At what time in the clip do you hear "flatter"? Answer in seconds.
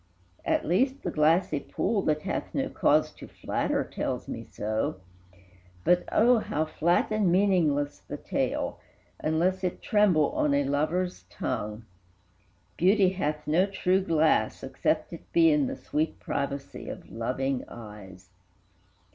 3.27-3.83